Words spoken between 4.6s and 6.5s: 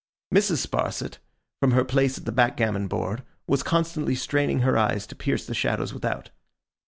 her eyes to pierce the shadows without.